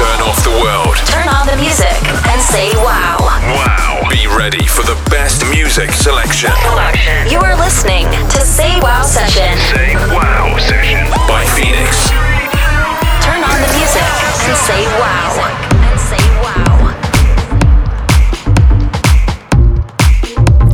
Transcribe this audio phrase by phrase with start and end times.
[0.00, 0.96] Turn off the world.
[1.04, 1.92] Turn on the music
[2.32, 3.20] and say wow.
[3.20, 4.08] Wow.
[4.08, 6.48] Be ready for the best music selection.
[7.28, 9.52] You are listening to Say Wow Session.
[9.76, 11.04] Say Wow Session.
[11.28, 12.08] By Phoenix.
[13.20, 14.08] Turn on the music
[14.48, 15.36] and say wow.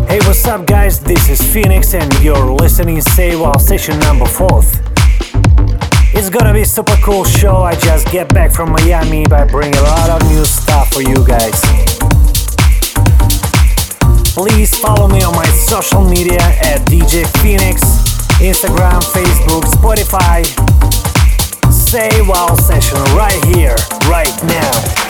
[0.06, 1.00] Hey, what's up, guys?
[1.00, 4.62] This is Phoenix, and you're listening to Say Wow Session number four.
[6.18, 7.56] It's gonna be super cool show.
[7.62, 11.02] I just get back from Miami, but I bring a lot of new stuff for
[11.02, 11.60] you guys.
[14.34, 17.82] Please follow me on my social media at DJ Phoenix,
[18.40, 20.44] Instagram, Facebook, Spotify.
[21.70, 23.76] Say Wow Session right here,
[24.08, 25.05] right now.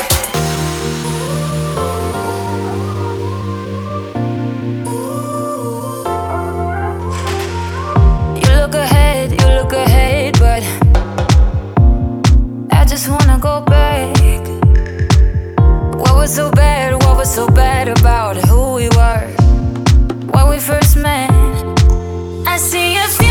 [13.47, 14.45] go back.
[16.03, 16.95] What was so bad?
[17.05, 19.27] What was so bad about who we were
[20.35, 21.31] when we first met?
[22.55, 23.26] I see a.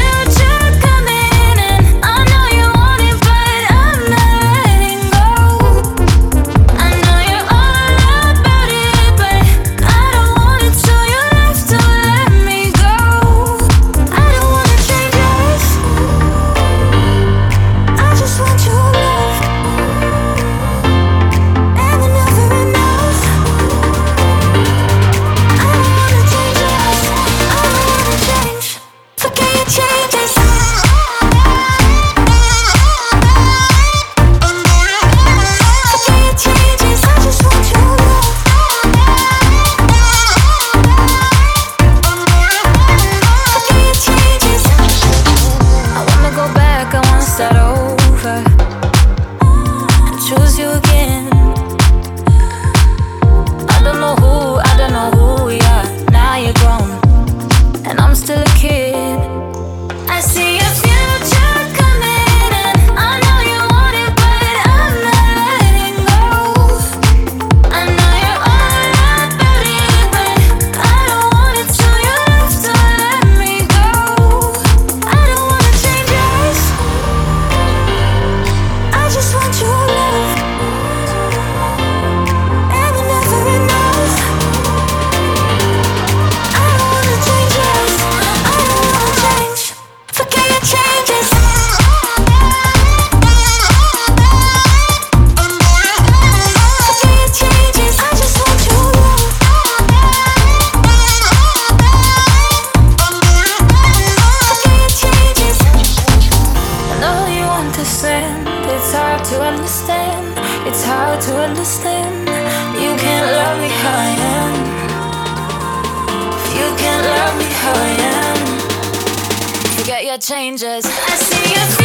[120.17, 120.85] changes.
[120.85, 121.84] I see.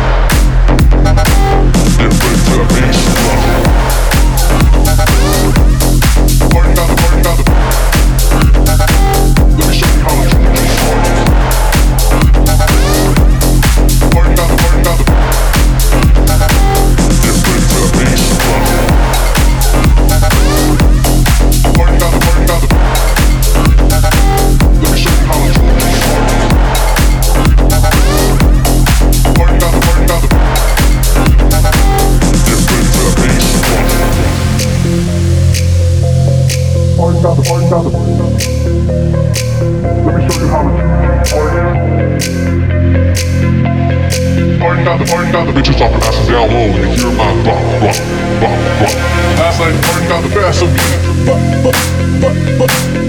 [47.81, 50.85] Last night the party got the best of me.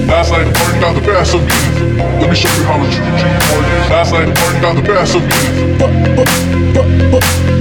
[0.08, 1.52] Last night the party got the best of me.
[2.16, 2.96] Let me show you how it's.
[3.92, 5.28] Last night the party got the best of me.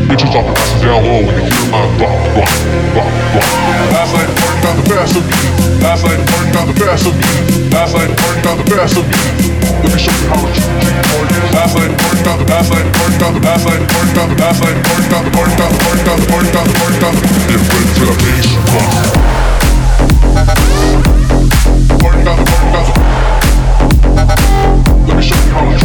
[0.07, 1.83] Bitches dropping asses down low and they hear my.
[3.91, 5.35] Last night the party got the best of me.
[5.83, 7.27] Last night the party got the best of me.
[7.75, 9.19] Last night the party got the best of me.
[9.83, 10.63] Let me show you how it's.
[11.51, 11.91] Last night
[25.07, 25.80] Let me show you how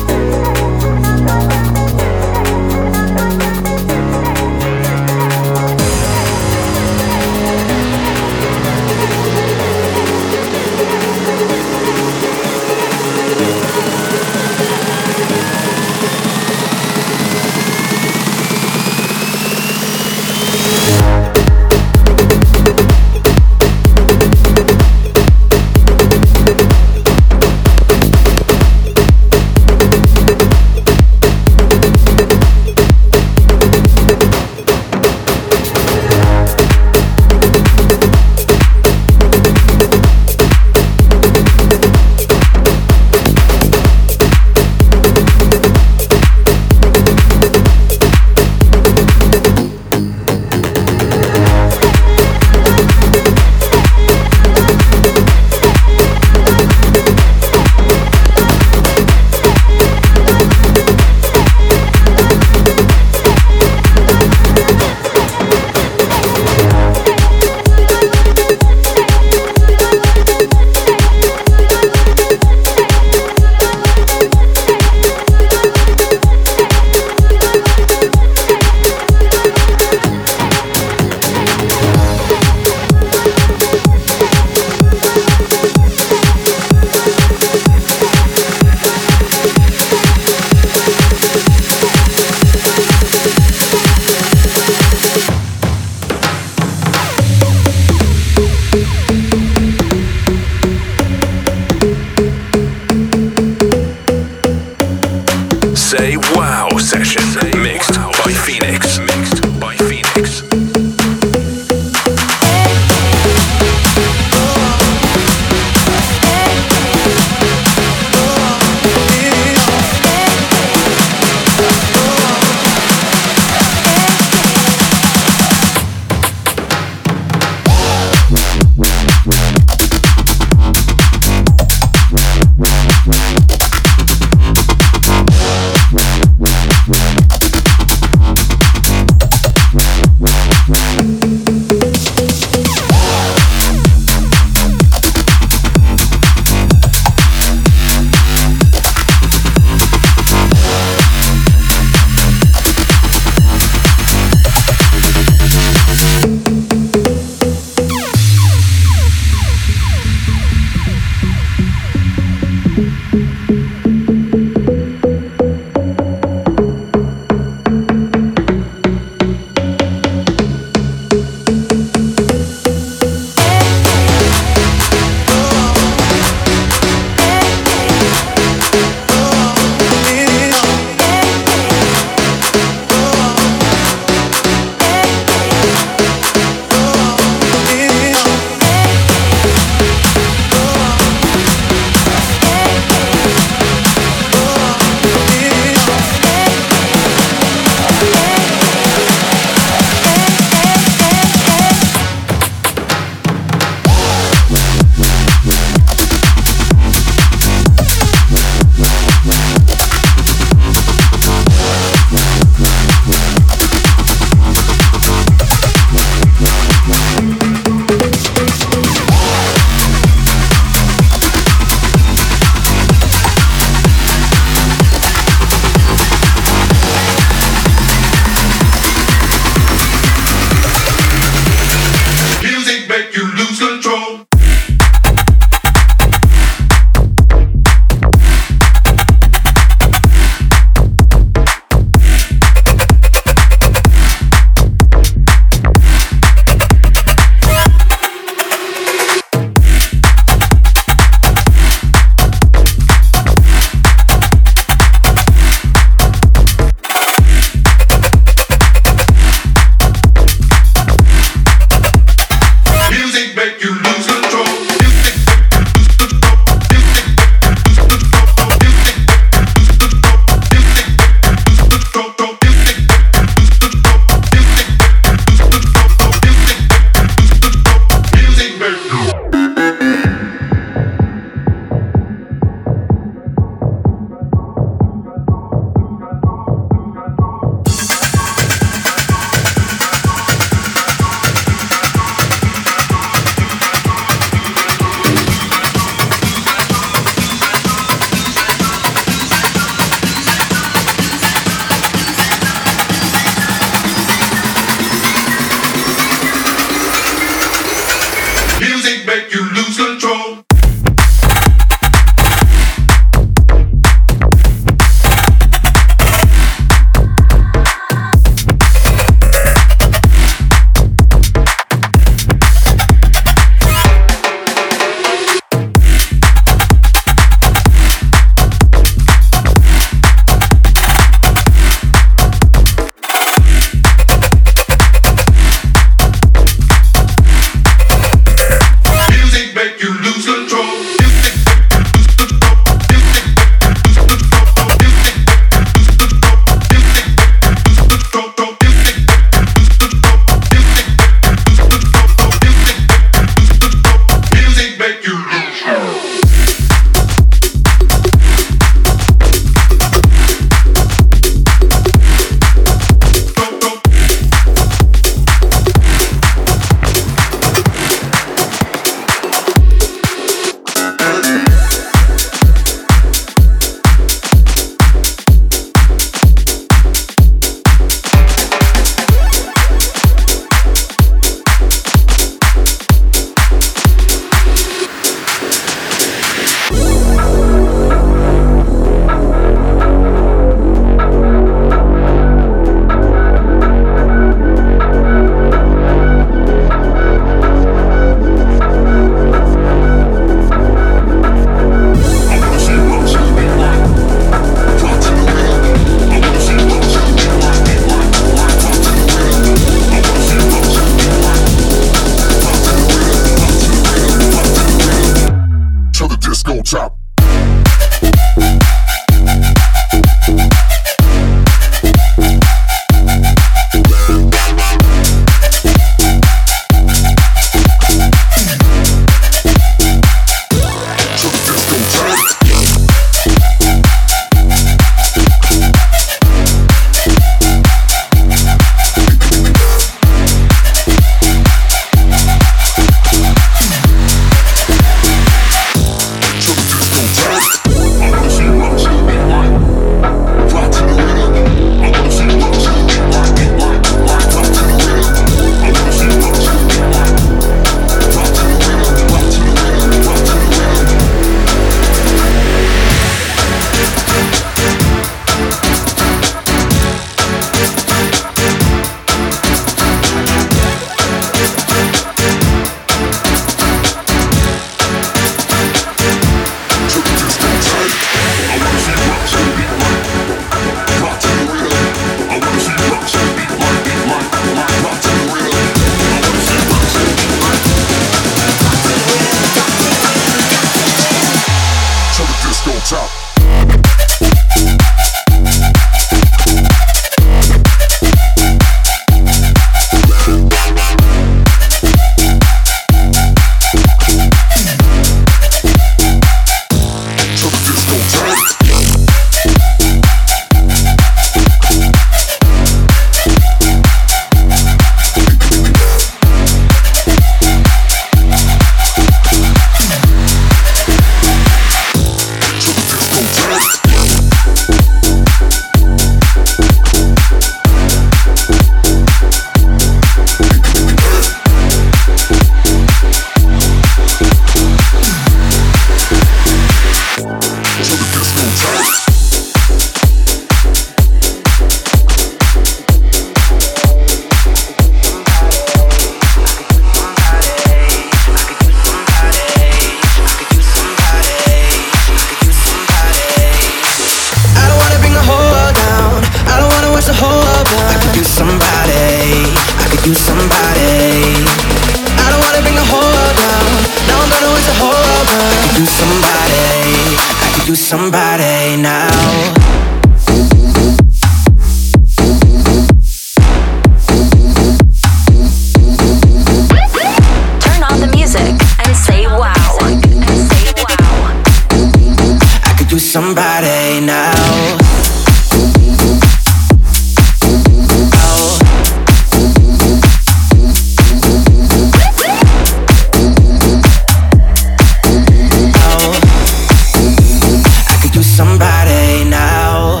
[598.38, 600.00] somebody now.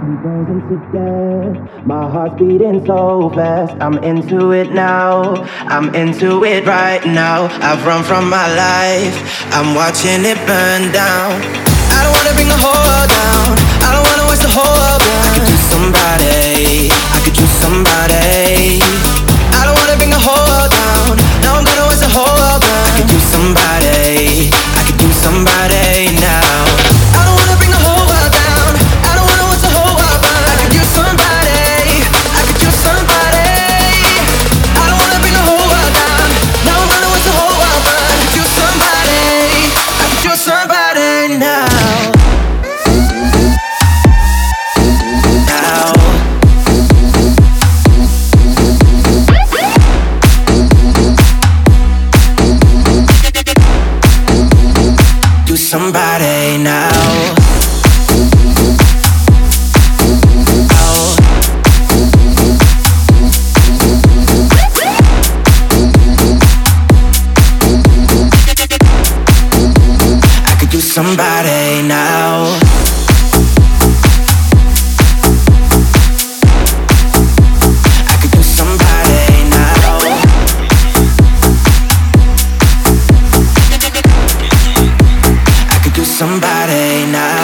[0.00, 1.84] I'm frozen to death.
[1.84, 3.74] My heart's beating so fast.
[3.78, 5.34] I'm into it now.
[5.74, 7.48] I'm into it right now.
[7.60, 9.16] I've run from my life.
[9.52, 11.32] I'm watching it burn down.
[11.92, 13.46] I don't wanna bring the whole down.
[13.84, 15.24] I don't wanna waste the whole down.
[15.26, 16.88] I could do somebody.
[17.12, 18.95] I could do somebody.
[25.36, 25.85] Somebody
[86.18, 87.35] somebody now.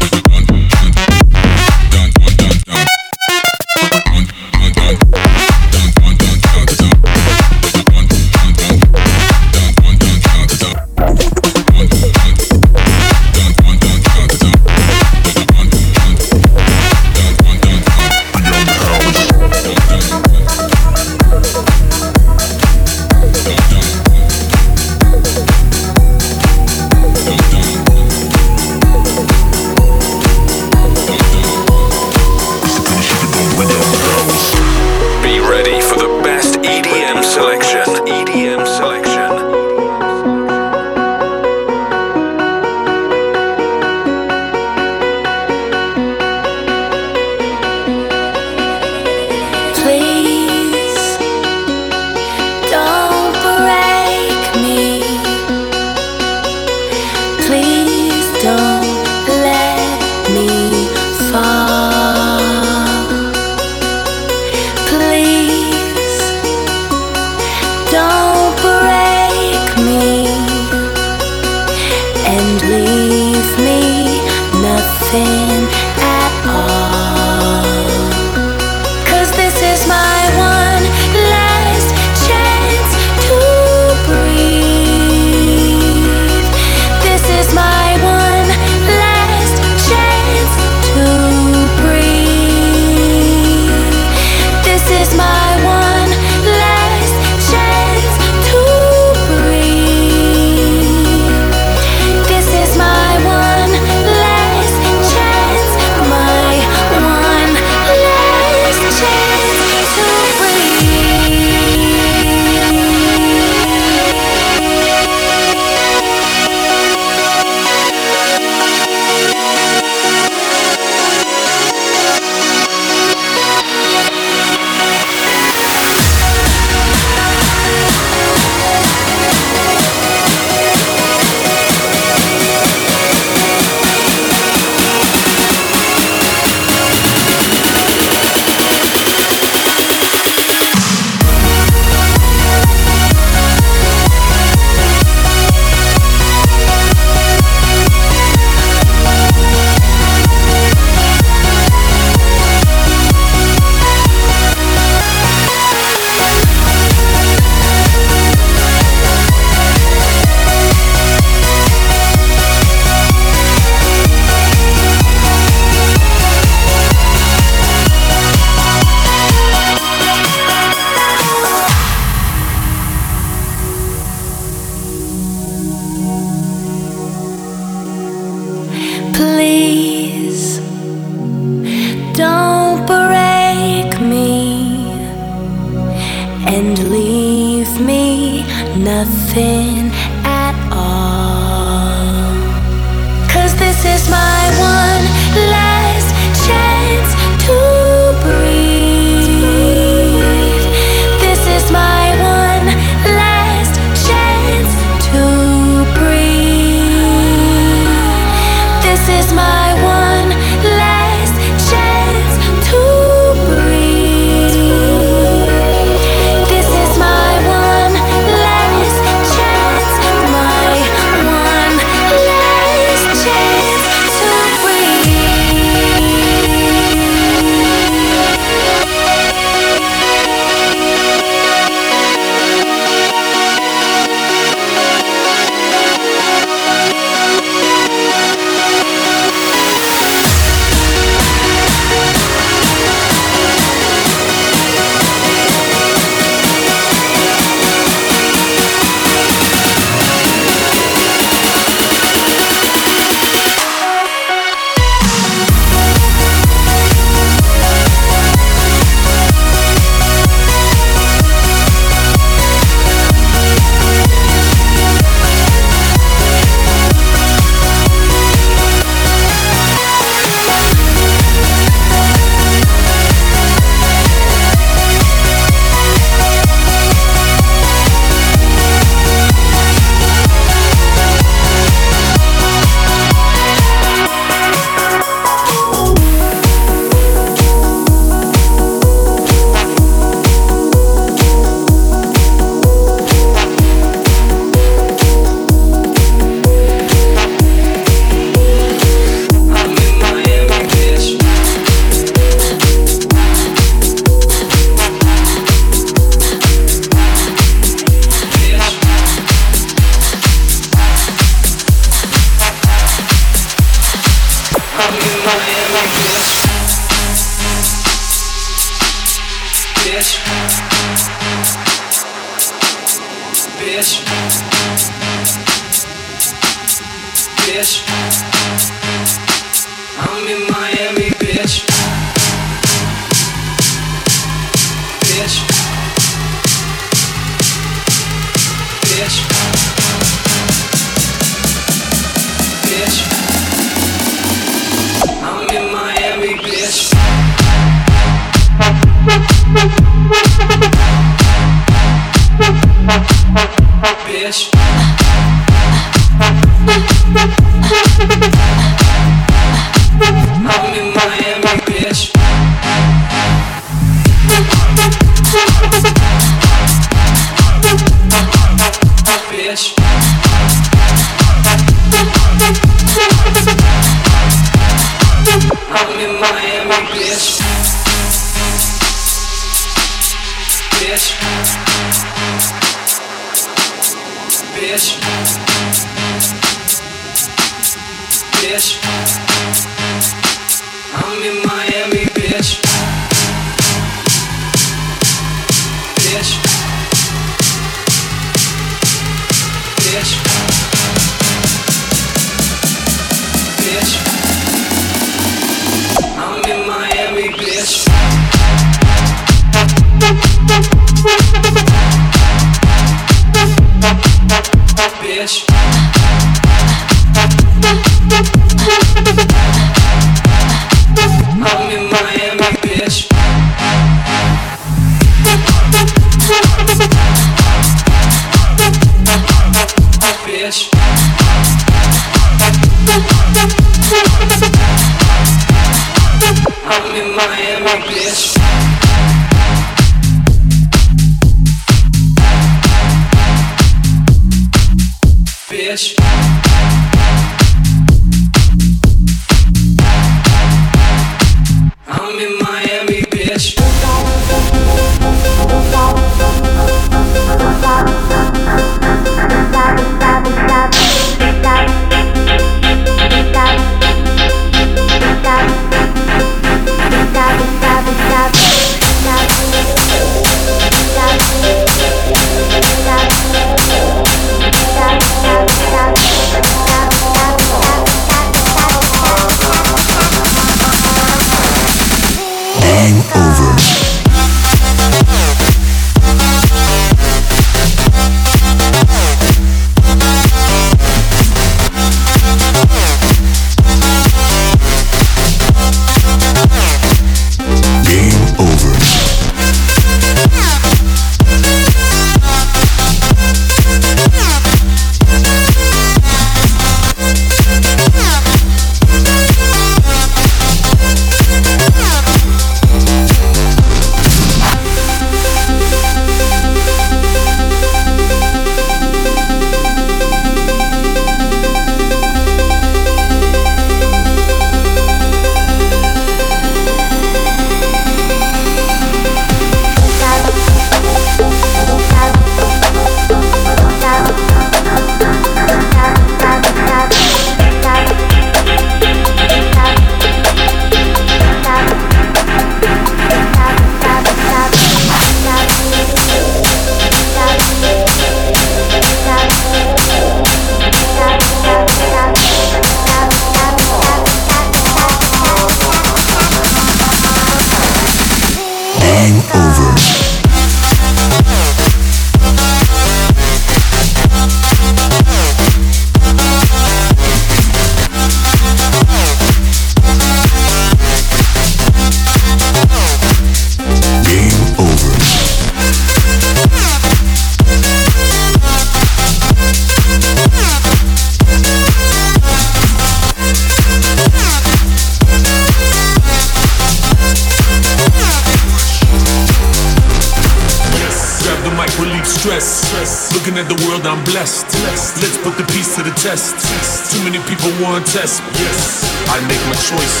[597.44, 598.22] Never one test.
[598.40, 600.00] Yes, I make my choice.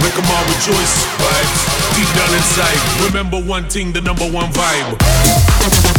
[0.00, 1.48] Make them all rejoice, right?
[1.94, 5.97] Deep down inside, remember one thing the number one vibe.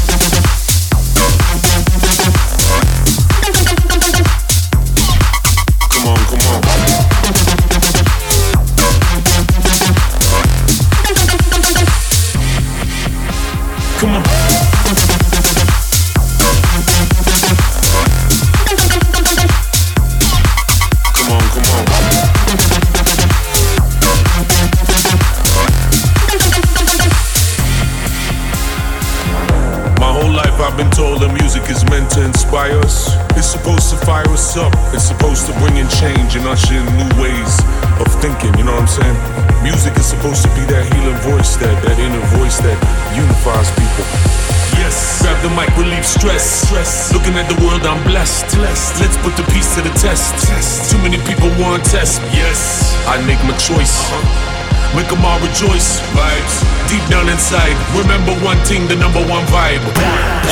[54.95, 56.01] Make them all rejoice.
[56.17, 56.65] Vibes.
[56.89, 59.83] Deep down inside, remember one thing, the number one vibe.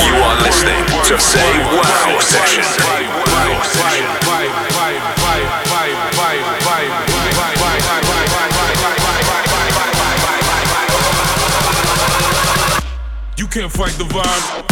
[0.06, 2.64] You are listening to Say Wow Session.
[13.36, 14.67] You can't fight the vibe.